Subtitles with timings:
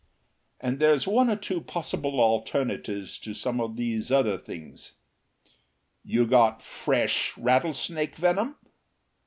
[0.59, 4.95] And there's one or two possible alternatives to some of these other things.
[6.03, 8.55] You got FRESH rattlesnake venom."